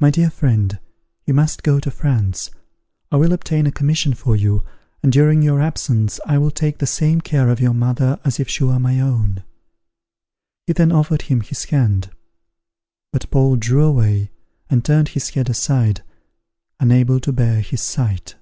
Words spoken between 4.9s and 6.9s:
and during your absence I will take the